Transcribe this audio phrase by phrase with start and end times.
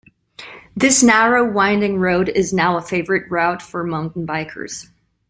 [0.75, 4.87] This narrow winding road is now a favourite route for mountain bikers.